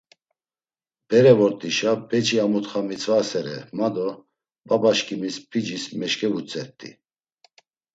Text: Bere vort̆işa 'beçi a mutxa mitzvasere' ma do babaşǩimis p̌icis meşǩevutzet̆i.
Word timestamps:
Bere 1.07 1.33
vort̆işa 1.39 1.91
'beçi 1.99 2.35
a 2.43 2.45
mutxa 2.51 2.79
mitzvasere' 2.87 3.59
ma 3.77 3.87
do 3.95 4.09
babaşǩimis 4.67 5.35
p̌icis 5.49 5.83
meşǩevutzet̆i. 5.99 6.89